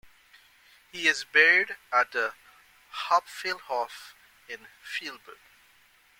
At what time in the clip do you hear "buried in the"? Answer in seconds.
1.25-2.33